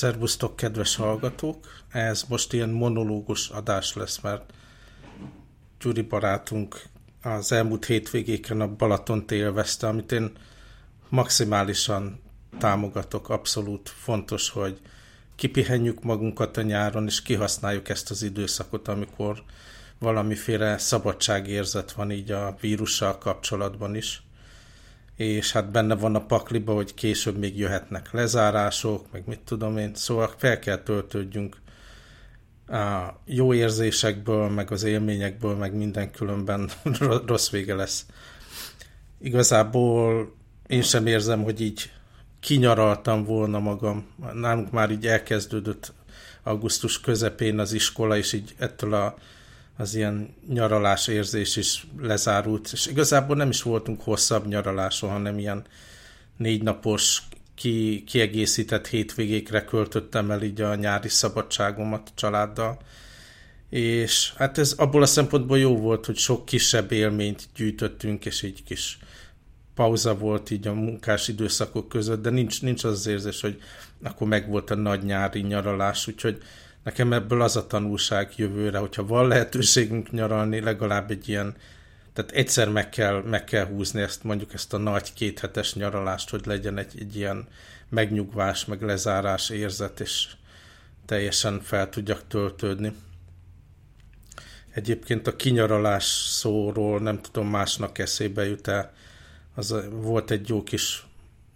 [0.00, 1.66] Szervusztok, kedves hallgatók!
[1.88, 4.52] Ez most ilyen monológus adás lesz, mert
[5.80, 6.82] Gyuri barátunk
[7.22, 10.32] az elmúlt hétvégéken a Balatont élvezte, amit én
[11.08, 12.20] maximálisan
[12.58, 13.28] támogatok.
[13.28, 14.80] Abszolút fontos, hogy
[15.34, 19.42] kipihenjük magunkat a nyáron, és kihasználjuk ezt az időszakot, amikor
[19.98, 24.22] valamiféle szabadságérzet van így a vírussal kapcsolatban is
[25.20, 29.94] és hát benne van a pakliba, hogy később még jöhetnek lezárások, meg mit tudom én,
[29.94, 31.56] szóval fel kell töltődjünk
[32.68, 36.70] a jó érzésekből, meg az élményekből, meg minden különben
[37.26, 38.06] rossz vége lesz.
[39.18, 40.32] Igazából
[40.66, 41.92] én sem érzem, hogy így
[42.40, 44.06] kinyaraltam volna magam.
[44.32, 45.92] Nálunk már így elkezdődött
[46.42, 49.16] augusztus közepén az iskola, és így ettől a
[49.80, 55.64] az ilyen nyaralás érzés is lezárult, és igazából nem is voltunk hosszabb nyaraláson, hanem ilyen
[56.36, 57.22] négy napos
[57.54, 62.78] ki, kiegészített hétvégékre költöttem el így a nyári szabadságomat családdal,
[63.70, 68.62] és hát ez abból a szempontból jó volt, hogy sok kisebb élményt gyűjtöttünk, és egy
[68.64, 68.98] kis
[69.74, 73.62] pauza volt így a munkás időszakok között, de nincs, nincs az, az érzés, hogy
[74.02, 76.42] akkor meg volt a nagy nyári nyaralás, úgyhogy
[76.82, 81.56] nekem ebből az a tanulság jövőre, hogyha van lehetőségünk nyaralni, legalább egy ilyen,
[82.12, 86.46] tehát egyszer meg kell, meg kell húzni ezt, mondjuk ezt a nagy kéthetes nyaralást, hogy
[86.46, 87.48] legyen egy, egy ilyen
[87.88, 90.28] megnyugvás, meg lezárás érzet, és
[91.06, 92.92] teljesen fel tudjak töltődni.
[94.70, 98.92] Egyébként a kinyaralás szóról nem tudom másnak eszébe jut el.
[99.54, 101.06] Az volt egy jó kis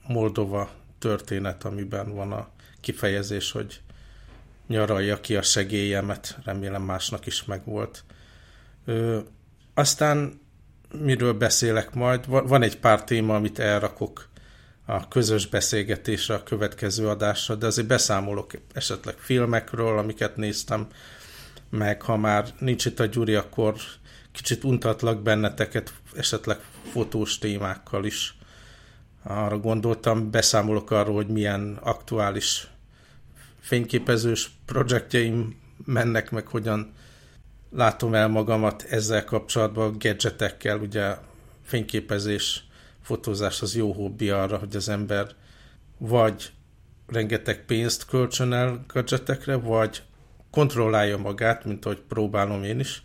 [0.07, 2.49] Moldova történet, amiben van a
[2.81, 3.81] kifejezés, hogy
[4.67, 8.05] nyaralja ki a segélyemet, remélem másnak is megvolt.
[8.85, 9.19] Ö,
[9.75, 10.41] aztán
[10.99, 12.27] miről beszélek majd?
[12.27, 14.29] Van egy pár téma, amit elrakok
[14.87, 20.87] a közös beszélgetésre, a következő adásra, de azért beszámolok esetleg filmekről, amiket néztem,
[21.71, 23.75] meg ha már nincs itt a Gyuri, akkor
[24.33, 26.59] kicsit untatlak benneteket esetleg
[26.93, 28.37] fotós témákkal is.
[29.23, 32.69] Arra gondoltam, beszámolok arról, hogy milyen aktuális
[33.65, 36.93] fényképezős projektjeim mennek, meg hogyan
[37.71, 41.17] látom el magamat ezzel kapcsolatban, gadgetekkel, ugye
[41.63, 42.65] fényképezés,
[43.03, 45.35] fotózás az jó hobbi arra, hogy az ember
[45.99, 46.53] vagy
[47.07, 50.03] rengeteg pénzt kölcsön el gadgetekre, vagy
[50.51, 53.03] kontrollálja magát, mint ahogy próbálom én is,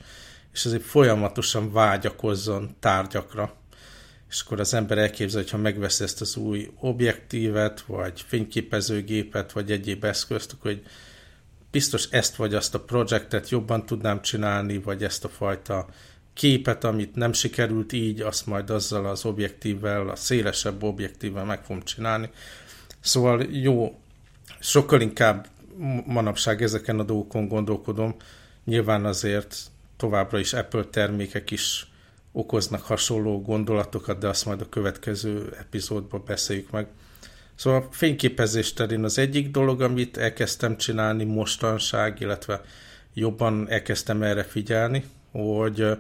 [0.54, 3.59] és azért folyamatosan vágyakozzon tárgyakra
[4.30, 9.72] és akkor az ember elképzel, hogy ha megveszi ezt az új objektívet, vagy fényképezőgépet, vagy
[9.72, 10.84] egyéb eszközt, akkor hogy
[11.72, 15.88] biztos ezt vagy azt a projektet jobban tudnám csinálni, vagy ezt a fajta
[16.34, 21.84] képet, amit nem sikerült így, azt majd azzal az objektívvel, a szélesebb objektívvel meg fogom
[21.84, 22.30] csinálni.
[23.00, 24.00] Szóval jó,
[24.60, 25.48] sokkal inkább
[26.06, 28.16] manapság ezeken a dolgokon gondolkodom.
[28.66, 29.56] Nyilván azért
[29.98, 31.92] továbbra is Apple termékek is
[32.40, 36.88] okoznak hasonló gondolatokat, de azt majd a következő epizódban beszéljük meg.
[37.56, 42.62] Szóval a fényképezés terén az egyik dolog, amit elkezdtem csinálni mostanság, illetve
[43.14, 45.98] jobban elkezdtem erre figyelni, hogy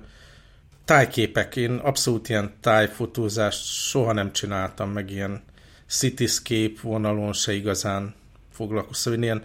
[0.85, 5.41] tájképek, én abszolút ilyen tájfotózást soha nem csináltam, meg ilyen
[5.87, 8.15] cityscape vonalon se igazán
[8.51, 9.43] foglalkoztam, én ilyen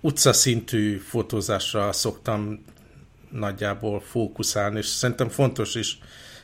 [0.00, 2.64] utcaszintű fotózásra szoktam
[3.30, 5.98] nagyjából fókuszálni, és szerintem fontos is,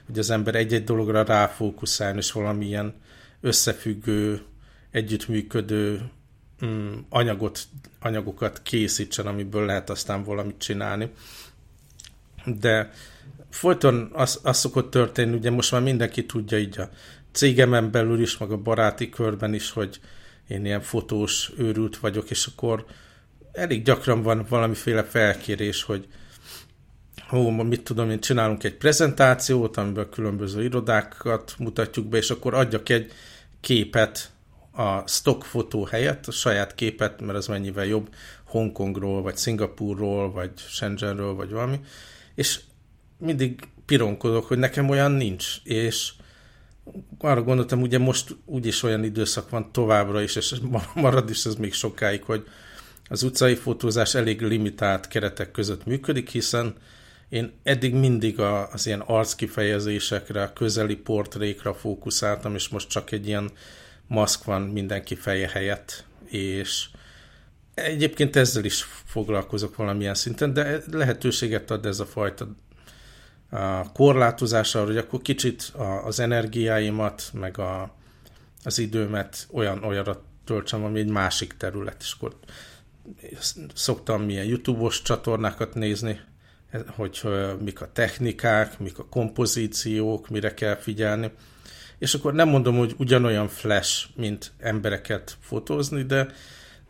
[0.07, 2.95] hogy az ember egy-egy dologra ráfókuszálni, és valamilyen
[3.41, 4.43] összefüggő,
[4.91, 6.11] együttműködő
[6.65, 7.61] mm, anyagot,
[8.01, 11.11] anyagokat készítsen, amiből lehet aztán valamit csinálni.
[12.45, 12.91] De
[13.51, 16.91] folyton az, az szokott történni, ugye most már mindenki tudja így a
[17.33, 20.01] cégemen belül is, meg a baráti körben is, hogy
[20.49, 22.85] én ilyen fotós őrült vagyok, és akkor
[23.53, 26.07] elég gyakran van valamiféle felkérés, hogy
[27.29, 32.89] hó, mit tudom én, csinálunk egy prezentációt, amiben különböző irodákat mutatjuk be, és akkor adjak
[32.89, 33.13] egy
[33.61, 34.31] képet
[34.73, 38.15] a stock fotó helyett, a saját képet, mert az mennyivel jobb
[38.45, 41.81] Hongkongról, vagy Szingapurról, vagy Shenzhenről, vagy valami,
[42.35, 42.61] és
[43.19, 46.13] mindig pironkodok, hogy nekem olyan nincs, és
[47.19, 50.55] arra gondoltam, ugye most úgyis olyan időszak van továbbra is, és
[50.95, 52.45] marad is ez még sokáig, hogy
[53.09, 56.75] az utcai fotózás elég limitált keretek között működik, hiszen
[57.29, 63.51] én eddig mindig a, az ilyen arckifejezésekre, közeli portrékra fókuszáltam, és most csak egy ilyen
[64.07, 66.89] maszk van mindenki feje helyett, és
[67.75, 72.49] egyébként ezzel is foglalkozok valamilyen szinten, de lehetőséget ad ez a fajta
[73.51, 75.73] a korlátozása, hogy akkor kicsit
[76.05, 77.95] az energiáimat, meg a,
[78.65, 82.37] az időmet olyan olyanra töltsem, ami egy másik terület, és akkor
[83.75, 86.21] szoktam milyen YouTube-os csatornákat nézni,
[86.87, 87.23] hogy
[87.65, 91.31] mik a technikák, mik a kompozíciók, mire kell figyelni.
[91.99, 96.27] És akkor nem mondom, hogy ugyanolyan flash, mint embereket fotózni, de,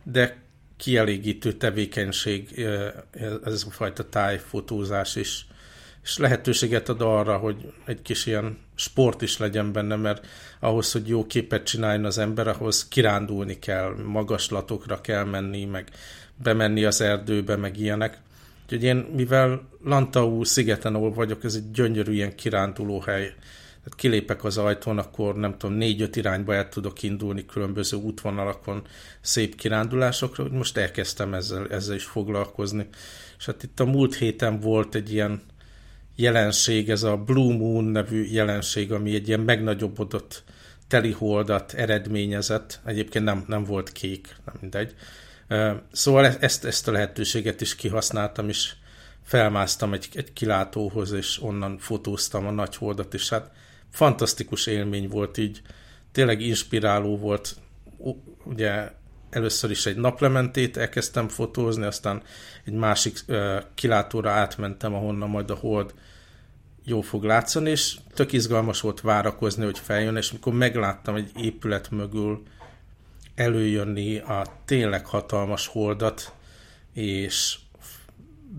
[0.03, 0.37] de
[0.77, 2.65] kielégítő tevékenység
[3.43, 5.47] ez a fajta tájfotózás is.
[6.03, 10.25] És lehetőséget ad arra, hogy egy kis ilyen sport is legyen benne, mert
[10.59, 15.89] ahhoz, hogy jó képet csináljon az ember, ahhoz kirándulni kell, magaslatokra kell menni, meg
[16.35, 18.17] bemenni az erdőbe, meg ilyenek.
[18.67, 23.25] Úgyhogy én, mivel Lantau szigeten, ahol vagyok, ez egy gyönyörű ilyen kiránduló hely.
[23.87, 28.81] Tehát kilépek az ajtón, akkor nem tudom, négy-öt irányba el tudok indulni különböző útvonalakon,
[29.21, 32.87] szép kirándulásokra, hogy most elkezdtem ezzel, ezzel is foglalkozni.
[33.37, 35.41] És hát itt a múlt héten volt egy ilyen
[36.15, 40.43] jelenség, ez a Blue Moon nevű jelenség, ami egy ilyen megnagyobbodott
[40.87, 42.79] teliholdat eredményezett.
[42.85, 44.95] Egyébként nem, nem volt kék, nem mindegy.
[45.91, 48.73] Szóval e-, ezt, ezt a lehetőséget is kihasználtam, és
[49.23, 53.51] felmásztam egy, egy kilátóhoz, és onnan fotóztam a nagy holdat, és hát
[53.91, 55.61] fantasztikus élmény volt így,
[56.11, 57.55] tényleg inspiráló volt,
[58.43, 58.91] ugye
[59.29, 62.23] először is egy naplementét elkezdtem fotózni, aztán
[62.65, 65.93] egy másik uh, kilátóra átmentem, ahonnan majd a hold
[66.83, 71.91] jó fog látszani, és tök izgalmas volt várakozni, hogy feljön, és mikor megláttam egy épület
[71.91, 72.43] mögül
[73.37, 76.33] előjönni a tényleg hatalmas holdat,
[76.93, 77.57] és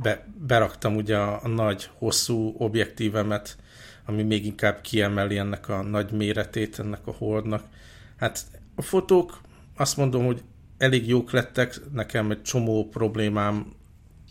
[0.02, 3.56] be, beraktam ugye a, a nagy, hosszú objektívemet,
[4.04, 7.64] ami még inkább kiemeli ennek a nagy méretét, ennek a holdnak.
[8.16, 8.40] Hát
[8.74, 9.40] a fotók
[9.76, 10.42] azt mondom, hogy
[10.78, 13.72] elég jók lettek, nekem egy csomó problémám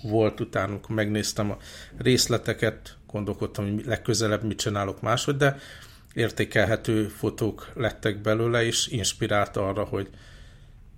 [0.03, 1.57] volt utána, amikor megnéztem a
[1.97, 5.57] részleteket, gondolkodtam, hogy legközelebb mit csinálok máshogy, de
[6.13, 10.09] értékelhető fotók lettek belőle, és inspirált arra, hogy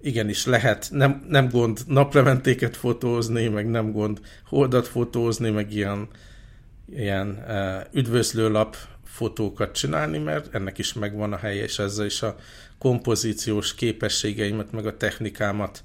[0.02, 6.08] igenis lehet, nem, nem gond naplementéket fotózni, meg nem gond holdat fotózni, meg ilyen,
[6.90, 12.36] ilyen uh, üdvözlőlap fotókat csinálni, mert ennek is megvan a helye, és ezzel is a
[12.78, 15.84] kompozíciós képességeimet, meg a technikámat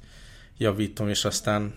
[0.58, 1.74] javítom, és aztán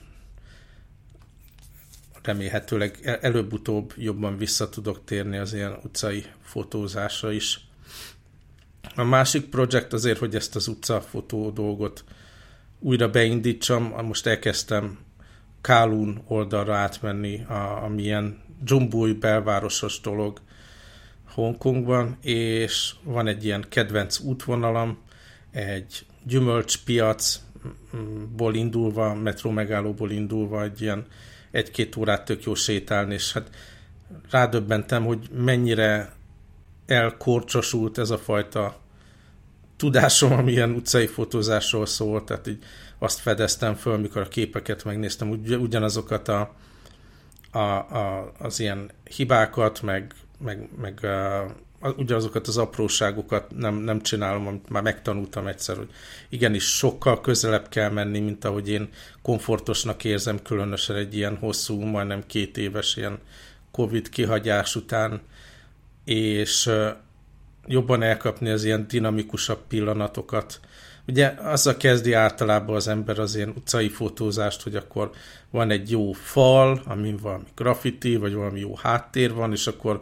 [2.24, 7.60] remélhetőleg előbb-utóbb jobban vissza tudok térni az ilyen utcai fotózásra is.
[8.96, 12.04] A másik projekt azért, hogy ezt az utcafotó dolgot
[12.80, 14.98] újra beindítsam, most elkezdtem
[15.62, 20.42] Kálún oldalra átmenni, a, ami ilyen dzsumbúj belvárosos dolog
[21.34, 24.98] Hongkongban, és van egy ilyen kedvenc útvonalam,
[25.52, 31.06] egy gyümölcspiacból indulva, metró megállóból indulva, egy ilyen
[31.52, 33.50] egy-két órát tök jó sétálni, és hát
[34.30, 36.14] rádöbbentem, hogy mennyire
[36.86, 38.80] elkorcsosult ez a fajta
[39.78, 42.64] tudásom, ami ilyen utcai fotózásról szól, tehát így
[43.00, 46.56] azt fedeztem föl, mikor a képeket megnéztem, ugy, ugyanazokat a,
[47.52, 54.48] a, a, az ilyen hibákat, meg, meg, meg a, ugyanazokat az apróságokat nem, nem csinálom,
[54.48, 55.90] amit már megtanultam egyszer, hogy
[56.30, 58.90] igenis sokkal közelebb kell menni, mint ahogy én
[59.22, 63.20] komfortosnak érzem, különösen egy ilyen hosszú, majdnem két éves ilyen
[63.72, 65.22] Covid kihagyás után,
[66.04, 66.70] és
[67.68, 70.60] jobban elkapni az ilyen dinamikusabb pillanatokat.
[71.08, 75.12] Ugye azzal kezdi általában az ember az ilyen utcai fotózást, hogy akkor
[75.50, 80.00] van egy jó fal, amin valami graffiti, vagy valami jó háttér van, és akkor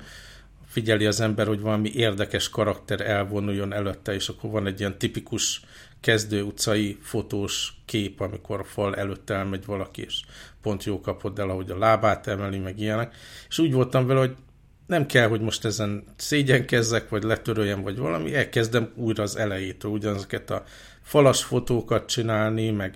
[0.67, 5.61] figyeli az ember, hogy valami érdekes karakter elvonuljon előtte, és akkor van egy ilyen tipikus
[5.99, 10.21] kezdő utcai fotós kép, amikor a fal előtt elmegy valaki, és
[10.61, 13.15] pont jó kapod el, ahogy a lábát emeli, meg ilyenek.
[13.49, 14.35] És úgy voltam vele, hogy
[14.85, 20.49] nem kell, hogy most ezen szégyenkezzek, vagy letöröljem, vagy valami, elkezdem újra az elejétől ugyanazokat
[20.49, 20.63] a
[21.01, 22.95] falas fotókat csinálni, meg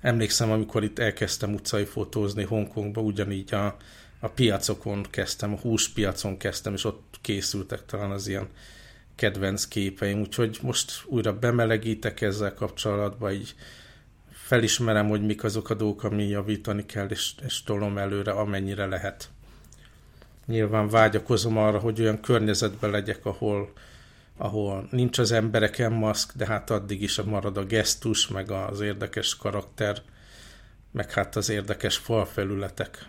[0.00, 3.76] emlékszem, amikor itt elkezdtem utcai fotózni Hongkongba, ugyanígy a,
[4.20, 8.48] a piacokon kezdtem, a húspiacon kezdtem, és ott készültek talán az ilyen
[9.14, 13.54] kedvenc képeim, úgyhogy most újra bemelegítek ezzel kapcsolatban, így
[14.32, 19.30] felismerem, hogy mik azok a dolgok, ami javítani kell, és, és tolom előre, amennyire lehet
[20.46, 23.72] nyilván vágyakozom arra, hogy olyan környezetben legyek, ahol,
[24.36, 29.36] ahol nincs az embereken maszk, de hát addig is marad a gesztus, meg az érdekes
[29.36, 30.02] karakter,
[30.90, 33.08] meg hát az érdekes falfelületek,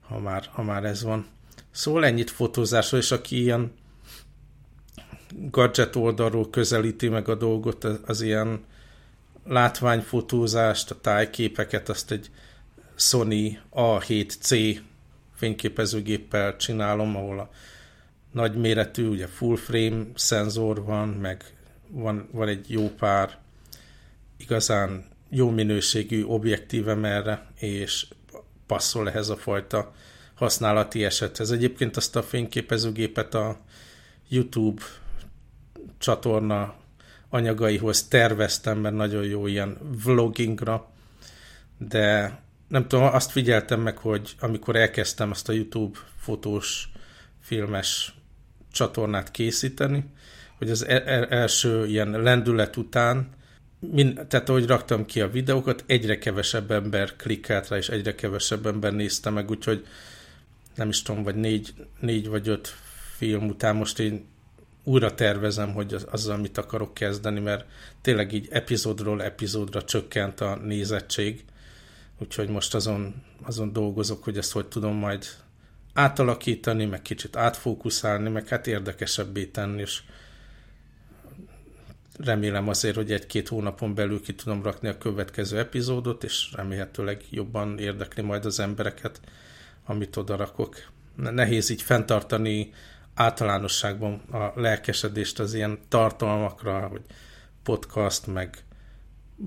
[0.00, 1.26] ha már, ha már ez van.
[1.70, 3.72] Szóval ennyit fotózásról, és aki ilyen
[5.50, 8.64] gadget oldalról közelíti meg a dolgot, az, az ilyen
[9.44, 12.30] látványfotózást, a tájképeket, azt egy
[12.96, 14.78] Sony A7C
[15.42, 17.50] fényképezőgéppel csinálom, ahol a
[18.32, 21.44] nagyméretű, ugye full frame szenzor van, meg
[21.88, 23.38] van, van egy jó pár
[24.36, 28.06] igazán jó minőségű objektívem erre, és
[28.66, 29.94] passzol ehhez a fajta
[30.34, 31.50] használati esethez.
[31.50, 33.60] Egyébként azt a fényképezőgépet a
[34.28, 34.82] YouTube
[35.98, 36.74] csatorna
[37.28, 40.90] anyagaihoz terveztem, mert nagyon jó ilyen vlogingra,
[41.78, 42.38] de
[42.72, 46.88] nem tudom, azt figyeltem meg, hogy amikor elkezdtem azt a YouTube fotós,
[47.40, 48.14] filmes
[48.72, 50.04] csatornát készíteni,
[50.58, 53.28] hogy az e- e- első ilyen lendület után,
[53.78, 58.66] min, tehát ahogy raktam ki a videókat, egyre kevesebb ember klikkelt rá, és egyre kevesebb
[58.66, 59.86] ember nézte meg, úgyhogy
[60.74, 62.74] nem is tudom, vagy négy, négy vagy öt
[63.16, 64.26] film után most én
[64.84, 67.64] újra tervezem, hogy az, azzal mit akarok kezdeni, mert
[68.00, 71.44] tényleg így epizódról epizódra csökkent a nézettség,
[72.22, 75.26] úgyhogy most azon, azon dolgozok, hogy ezt hogy tudom majd
[75.94, 80.02] átalakítani, meg kicsit átfókuszálni, meg hát érdekesebbé tenni, és
[82.18, 87.78] remélem azért, hogy egy-két hónapon belül ki tudom rakni a következő epizódot, és remélhetőleg jobban
[87.78, 89.20] érdekli majd az embereket,
[89.84, 90.76] amit oda rakok.
[91.16, 92.72] Nehéz így fenntartani
[93.14, 97.02] általánosságban a lelkesedést az ilyen tartalmakra, hogy
[97.62, 98.64] podcast, meg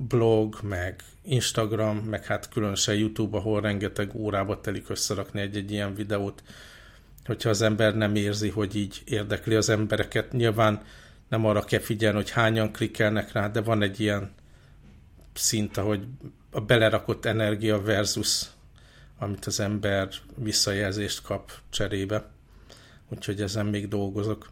[0.08, 6.44] blog, meg Instagram, meg hát különösen YouTube, ahol rengeteg órába telik összerakni egy-egy ilyen videót,
[7.26, 10.32] hogyha az ember nem érzi, hogy így érdekli az embereket.
[10.32, 10.82] Nyilván
[11.28, 14.32] nem arra kell figyelni, hogy hányan klikkelnek rá, de van egy ilyen
[15.34, 16.08] szint, ahogy
[16.52, 18.46] a belerakott energia versus
[19.18, 22.30] amit az ember visszajelzést kap cserébe.
[23.10, 24.50] Úgyhogy ezen még dolgozok.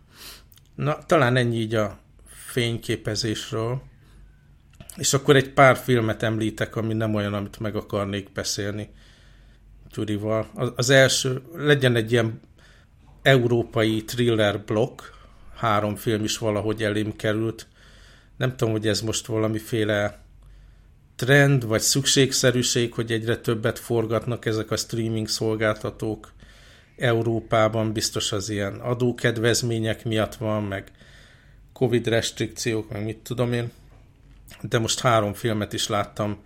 [0.75, 3.81] Na, talán ennyi így a fényképezésről.
[4.95, 8.89] És akkor egy pár filmet említek, ami nem olyan, amit meg akarnék beszélni
[9.93, 10.49] Gyurival.
[10.75, 12.39] Az első, legyen egy ilyen
[13.21, 15.01] európai thriller blokk,
[15.55, 17.67] három film is valahogy elém került.
[18.37, 20.23] Nem tudom, hogy ez most valamiféle
[21.15, 26.31] trend, vagy szükségszerűség, hogy egyre többet forgatnak ezek a streaming szolgáltatók
[26.97, 30.91] Európában, biztos az ilyen adókedvezmények miatt van, meg
[31.73, 33.71] Covid restrikciók, meg mit tudom én
[34.61, 36.37] de most három filmet is láttam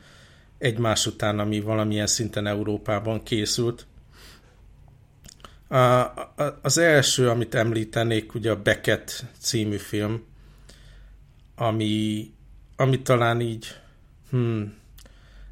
[0.58, 3.86] egymás után, ami valamilyen szinten Európában készült.
[5.68, 10.24] A, a, az első, amit említenék, ugye a Beckett című film,
[11.56, 12.32] ami,
[12.76, 13.68] ami talán így
[14.30, 14.74] hmm,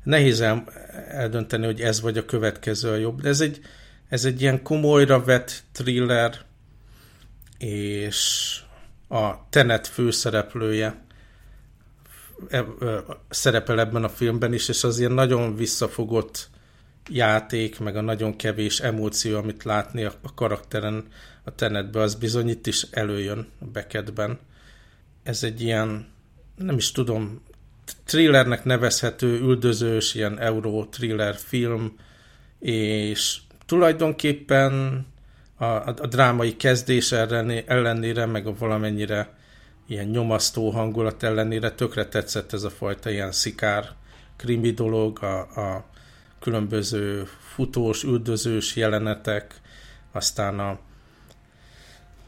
[0.03, 0.63] nehéz el,
[1.07, 3.61] eldönteni, hogy ez vagy a következő a jobb, de ez egy,
[4.09, 6.37] ez egy ilyen komolyra vett thriller,
[7.57, 8.59] és
[9.07, 11.04] a Tenet főszereplője
[13.29, 16.49] szerepel ebben a filmben is, és az ilyen nagyon visszafogott
[17.09, 21.05] játék, meg a nagyon kevés emóció, amit látni a, karakteren
[21.43, 24.39] a tenetben, az bizony itt is előjön a Beckettben.
[25.23, 26.07] Ez egy ilyen,
[26.55, 27.41] nem is tudom,
[28.05, 31.97] thrillernek nevezhető, üldözős, ilyen euró thriller film,
[32.59, 35.05] és tulajdonképpen
[35.55, 37.11] a, a, a drámai kezdés
[37.65, 39.33] ellenére, meg a valamennyire
[39.87, 43.89] ilyen nyomasztó hangulat ellenére tökre tetszett ez a fajta ilyen szikár
[44.35, 45.85] krimi dolog, a, a
[46.39, 47.23] különböző
[47.53, 49.61] futós, üldözős jelenetek,
[50.11, 50.79] aztán a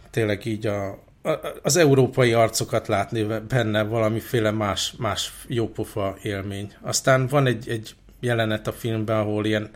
[0.10, 0.90] tényleg így a,
[1.22, 6.74] a, az európai arcokat látni benne valamiféle más, más jópofa élmény.
[6.82, 9.70] Aztán van egy, egy jelenet a filmben, ahol ilyen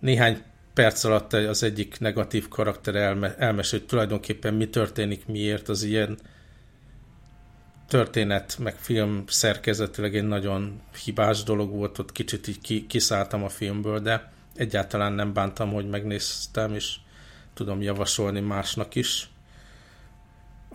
[0.00, 0.42] néhány
[0.74, 6.18] perc alatt az egyik negatív karakter elme, elmesél, hogy tulajdonképpen mi történik, miért az ilyen
[7.88, 13.98] történet, meg film szerkezetileg egy nagyon hibás dolog volt, ott kicsit így kiszálltam a filmből,
[13.98, 16.94] de egyáltalán nem bántam, hogy megnéztem, és
[17.54, 19.28] tudom javasolni másnak is.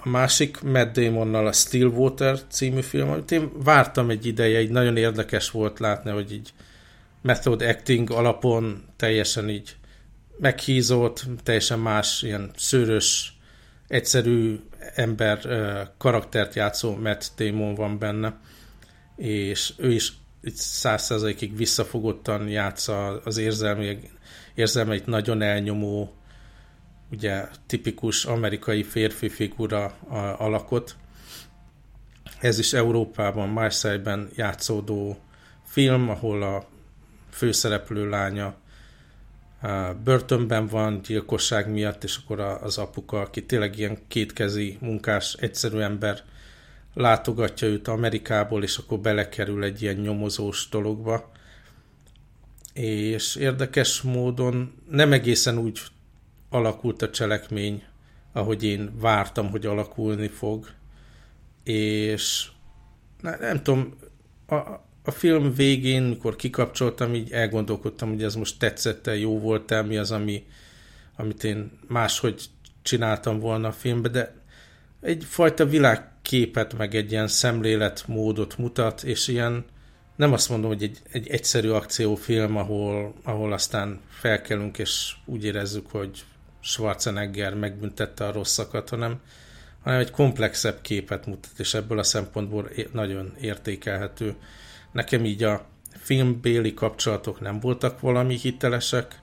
[0.04, 4.98] A másik Matt Damonnal a Stillwater című film, amit én vártam egy ideje, így nagyon
[4.98, 6.54] érdekes volt látni, hogy így
[7.22, 9.76] method acting alapon teljesen így
[10.38, 13.34] meghízott, teljesen más, ilyen szőrös,
[13.92, 14.60] egyszerű
[14.96, 15.40] ember
[15.98, 18.40] karaktert játszó Matt Damon van benne,
[19.16, 20.14] és ő is
[20.54, 24.00] száz százalékig visszafogottan játsza az érzelmi,
[24.56, 26.14] érzelmeit nagyon elnyomó,
[27.12, 29.86] ugye tipikus amerikai férfi figura
[30.38, 30.96] alakot.
[32.40, 35.18] Ez is Európában, Marseille-ben játszódó
[35.66, 36.68] film, ahol a
[37.32, 38.56] főszereplő lánya
[40.04, 46.24] börtönben van gyilkosság miatt, és akkor az apuka, aki tényleg ilyen kétkezi munkás, egyszerű ember,
[46.94, 51.32] látogatja őt Amerikából, és akkor belekerül egy ilyen nyomozós dologba.
[52.74, 55.80] És érdekes módon nem egészen úgy
[56.50, 57.84] alakult a cselekmény,
[58.32, 60.68] ahogy én vártam, hogy alakulni fog.
[61.64, 62.50] És
[63.22, 63.94] nem, nem tudom,
[64.48, 64.56] a,
[65.04, 70.12] a film végén, mikor kikapcsoltam, így elgondolkodtam, hogy ez most tetszett-e, jó volt-e, mi az,
[70.12, 70.46] ami,
[71.16, 72.44] amit én máshogy
[72.82, 74.36] csináltam volna a filmbe, de
[75.02, 79.66] egyfajta világképet, meg egy ilyen szemléletmódot mutat, és ilyen,
[80.16, 85.90] nem azt mondom, hogy egy, egy egyszerű akciófilm, ahol, ahol aztán felkelünk, és úgy érezzük,
[85.92, 86.24] hogy
[86.60, 89.20] Schwarzenegger megbüntette a rosszakat, hanem,
[89.84, 94.36] hanem egy komplexebb képet mutat, és ebből a szempontból nagyon értékelhető.
[94.92, 99.22] Nekem így a filmbéli kapcsolatok nem voltak valami hitelesek,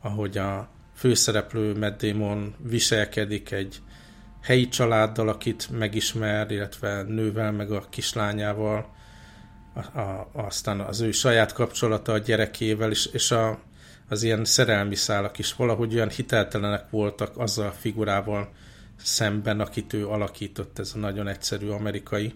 [0.00, 3.80] ahogy a főszereplő Matt Damon viselkedik egy
[4.42, 8.94] helyi családdal, akit megismer, illetve nővel, meg a kislányával,
[9.74, 13.58] a, a, aztán az ő saját kapcsolata a gyerekével, és, és a,
[14.08, 18.52] az ilyen szerelmi szálak is valahogy olyan hiteltelenek voltak azzal a figurával
[18.96, 22.34] szemben, akit ő alakított, ez a nagyon egyszerű amerikai.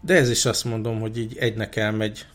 [0.00, 2.26] De ez is azt mondom, hogy így egynek elmegy,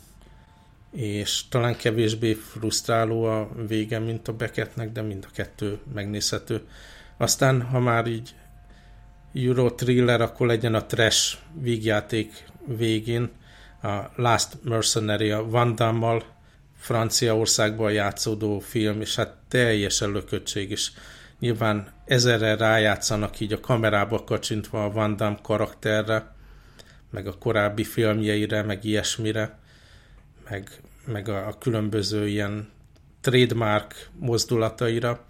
[0.92, 6.62] és talán kevésbé frusztráló a vége, mint a Beckettnek, de mind a kettő megnézhető.
[7.18, 8.36] Aztán, ha már így
[9.34, 13.32] Euro thriller, akkor legyen a trash vígjáték végén,
[13.82, 16.24] a Last Mercenary a Van Damme-mal
[16.78, 20.92] Franciaországban játszódó film, és hát teljesen lököttség is.
[21.40, 26.33] Nyilván ezerre rájátszanak így a kamerába kacsintva a Van Damme karakterre,
[27.14, 29.60] meg a korábbi filmjeire, meg ilyesmire,
[30.50, 32.70] meg, meg a, a különböző ilyen
[33.22, 35.26] trademark mozdulataira.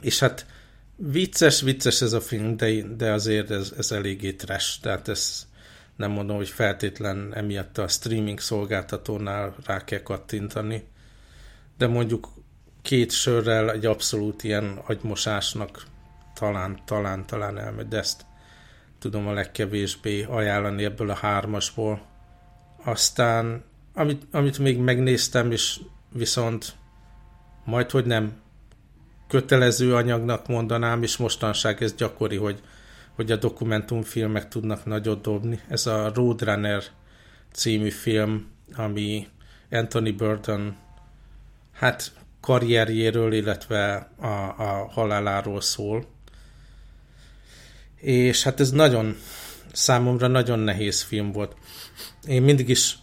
[0.00, 0.46] És hát
[0.96, 5.46] vicces, vicces ez a film, de, de azért ez, ez eléggé trash, tehát ez
[5.96, 10.84] nem mondom, hogy feltétlen emiatt a streaming szolgáltatónál rá kell kattintani,
[11.78, 12.28] de mondjuk
[12.82, 15.86] két sörrel egy abszolút ilyen agymosásnak
[16.34, 18.24] talán, talán, talán elmegy, de ezt
[19.04, 22.00] tudom a legkevésbé ajánlani ebből a hármasból.
[22.84, 23.64] Aztán,
[23.94, 25.80] amit, amit még megnéztem, és
[26.12, 26.74] viszont
[27.64, 28.32] majd, hogy nem
[29.28, 32.62] kötelező anyagnak mondanám, és mostanság ez gyakori, hogy
[33.14, 35.60] hogy a dokumentumfilmek tudnak nagyot dobni.
[35.68, 36.82] Ez a Roadrunner
[37.52, 39.28] című film, ami
[39.70, 40.76] Anthony Burton
[41.72, 46.04] hát karrierjéről, illetve a, a haláláról szól.
[48.04, 49.16] És hát ez nagyon,
[49.72, 51.56] számomra nagyon nehéz film volt.
[52.26, 52.98] Én mindig is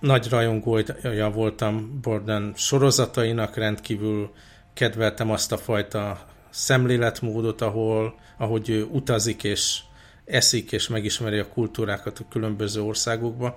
[0.00, 4.30] nagy rajongója voltam Borden sorozatainak, rendkívül
[4.74, 9.78] kedveltem azt a fajta szemléletmódot, ahol, ahogy ő utazik és
[10.24, 13.54] eszik és megismeri a kultúrákat a különböző országokban.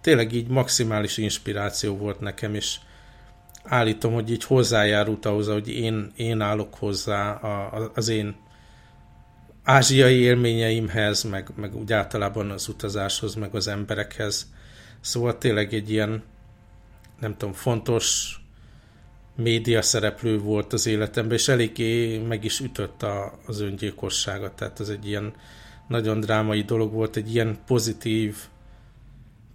[0.00, 2.76] Tényleg így maximális inspiráció volt nekem, és
[3.64, 8.36] állítom, hogy így hozzájárult ahhoz, hogy én, én állok hozzá a, az én
[9.68, 14.52] ázsiai élményeimhez, meg, meg úgy általában az utazáshoz, meg az emberekhez.
[15.00, 16.22] Szóval tényleg egy ilyen,
[17.20, 18.36] nem tudom, fontos
[19.36, 24.54] média szereplő volt az életemben, és eléggé meg is ütött a, az öngyilkossága.
[24.54, 25.32] Tehát ez egy ilyen
[25.88, 28.36] nagyon drámai dolog volt, egy ilyen pozitív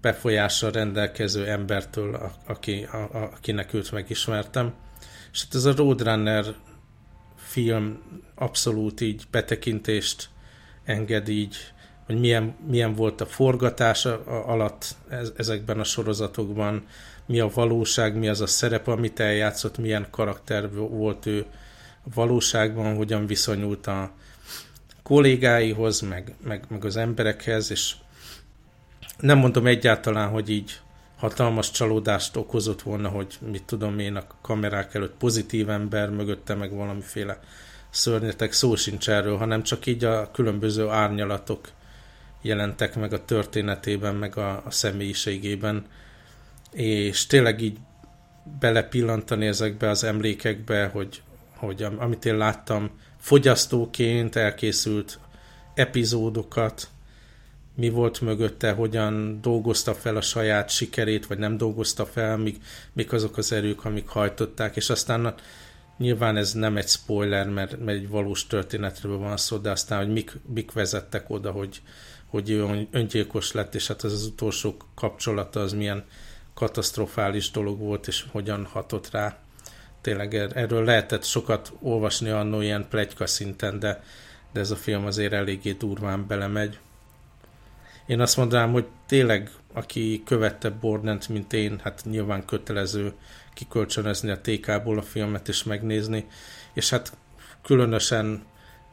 [0.01, 4.73] befolyással rendelkező embertől, a, aki, a, a, akinek őt megismertem.
[5.31, 6.45] És hát ez a Roadrunner
[7.53, 8.01] film
[8.35, 10.29] abszolút így betekintést
[10.83, 11.55] enged így,
[12.05, 14.95] hogy milyen, milyen volt a forgatás alatt
[15.37, 16.85] ezekben a sorozatokban,
[17.25, 21.45] mi a valóság, mi az a szerep, amit eljátszott, milyen karakter volt ő
[22.03, 24.11] a valóságban, hogyan viszonyult a
[25.03, 27.93] kollégáihoz, meg, meg, meg az emberekhez, és
[29.19, 30.79] nem mondom egyáltalán, hogy így
[31.23, 36.75] hatalmas csalódást okozott volna, hogy mit tudom én a kamerák előtt pozitív ember, mögötte meg
[36.75, 37.39] valamiféle
[37.89, 41.69] szörnyetek, szó sincs erről, hanem csak így a különböző árnyalatok
[42.41, 45.85] jelentek meg a történetében, meg a, a személyiségében,
[46.71, 47.77] és tényleg így
[48.59, 51.21] belepillantani ezekbe az emlékekbe, hogy,
[51.55, 55.19] hogy amit én láttam fogyasztóként elkészült
[55.73, 56.87] epizódokat,
[57.75, 62.57] mi volt mögötte, hogyan dolgozta fel a saját sikerét, vagy nem dolgozta fel, mik,
[62.93, 65.35] mik azok az erők, amik hajtották, és aztán
[65.97, 70.13] nyilván ez nem egy spoiler, mert, mert egy valós történetről van szó, de aztán, hogy
[70.13, 71.81] mik, mik vezettek oda, hogy,
[72.27, 76.03] hogy ő öngyilkos lett, és hát ez az utolsó kapcsolata az milyen
[76.53, 79.37] katasztrofális dolog volt, és hogyan hatott rá.
[80.01, 84.03] Tényleg er-, erről lehetett sokat olvasni annó ilyen plegyka szinten, de,
[84.53, 86.79] de ez a film azért eléggé durván belemegy.
[88.05, 93.13] Én azt mondanám, hogy tényleg, aki követte Bordent, mint én, hát nyilván kötelező
[93.53, 96.25] kikölcsönözni a TK-ból a filmet és megnézni,
[96.73, 97.17] és hát
[97.61, 98.43] különösen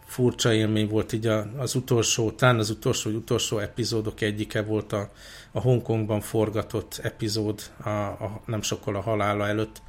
[0.04, 5.10] furcsa élmény volt így az utolsó, talán az utolsó, utolsó epizódok egyike volt a,
[5.52, 9.82] a Hongkongban forgatott epizód a, a, nem sokkal a halála előtt,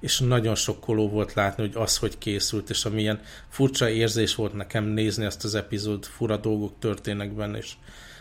[0.00, 4.84] és nagyon sokkoló volt látni, hogy az, hogy készült, és amilyen furcsa érzés volt nekem
[4.84, 7.72] nézni ezt az epizód, fura dolgok történnek benne, és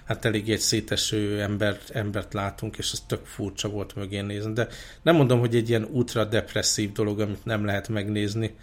[0.07, 4.53] hát elég egy széteső embert, embert látunk, és ez tök furcsa volt mögé nézni.
[4.53, 4.67] De
[5.01, 8.55] nem mondom, hogy egy ilyen ultra depresszív dolog, amit nem lehet megnézni.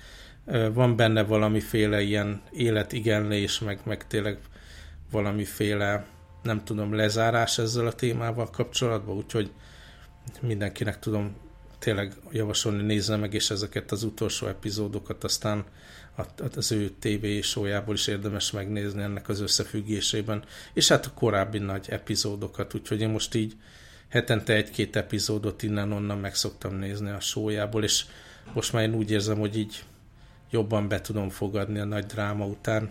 [0.73, 4.39] Van benne valamiféle ilyen életigenlés, meg, meg tényleg
[5.11, 6.07] valamiféle,
[6.43, 9.51] nem tudom, lezárás ezzel a témával kapcsolatban, úgyhogy
[10.41, 11.37] mindenkinek tudom
[11.79, 15.65] tényleg javasolni, nézze meg, és ezeket az utolsó epizódokat aztán
[16.57, 21.87] az ő TV sójából is érdemes megnézni ennek az összefüggésében, és hát a korábbi nagy
[21.91, 23.57] epizódokat, úgyhogy én most így
[24.09, 28.05] hetente egy-két epizódot innen-onnan meg szoktam nézni a sójából, és
[28.53, 29.85] most már én úgy érzem, hogy így
[30.51, 32.91] jobban be tudom fogadni a nagy dráma után.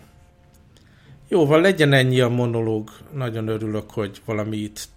[1.28, 4.88] Jóval legyen ennyi a monológ, nagyon örülök, hogy valamit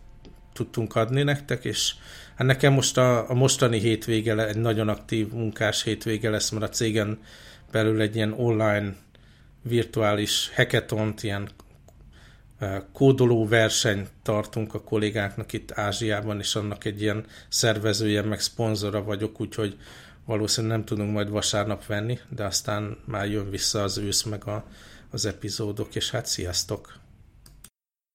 [0.53, 1.93] tudtunk adni nektek, és
[2.35, 6.69] hát nekem most a, a mostani hétvége egy nagyon aktív munkás hétvége lesz, mert a
[6.69, 7.19] cégen
[7.71, 8.95] belül egy ilyen online
[9.61, 11.49] virtuális hackathon ilyen
[12.91, 19.41] kódoló versenyt tartunk a kollégáknak itt Ázsiában, és annak egy ilyen szervezője, meg szponzora vagyok,
[19.41, 19.77] úgyhogy
[20.25, 24.65] valószínűleg nem tudunk majd vasárnap venni, de aztán már jön vissza az ősz, meg a,
[25.11, 26.99] az epizódok, és hát sziasztok!